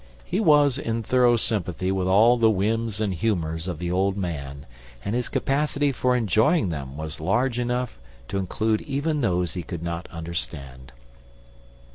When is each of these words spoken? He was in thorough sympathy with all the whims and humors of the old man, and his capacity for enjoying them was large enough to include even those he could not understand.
He 0.25 0.39
was 0.39 0.79
in 0.79 1.03
thorough 1.03 1.37
sympathy 1.37 1.91
with 1.91 2.07
all 2.07 2.35
the 2.35 2.49
whims 2.49 2.99
and 2.99 3.13
humors 3.13 3.67
of 3.67 3.77
the 3.77 3.91
old 3.91 4.17
man, 4.17 4.65
and 5.05 5.13
his 5.13 5.29
capacity 5.29 5.91
for 5.91 6.15
enjoying 6.17 6.69
them 6.69 6.97
was 6.97 7.19
large 7.21 7.59
enough 7.59 7.99
to 8.29 8.39
include 8.39 8.81
even 8.81 9.21
those 9.21 9.53
he 9.53 9.61
could 9.61 9.83
not 9.83 10.07
understand. 10.09 10.91